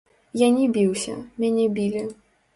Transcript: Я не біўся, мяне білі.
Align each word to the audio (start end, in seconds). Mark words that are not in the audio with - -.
Я 0.43 0.47
не 0.55 0.63
біўся, 0.77 1.15
мяне 1.45 1.69
білі. 1.79 2.05